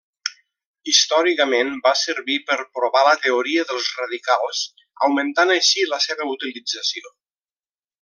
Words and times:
Històricament 0.91 1.69
va 1.83 1.91
servir 2.05 2.39
per 2.49 2.57
provar 2.79 3.05
la 3.09 3.13
teoria 3.27 3.69
dels 3.73 3.93
radicals 4.01 4.65
augmentant 5.11 5.57
així 5.61 5.89
la 5.95 6.05
seva 6.11 6.31
utilització. 6.37 7.17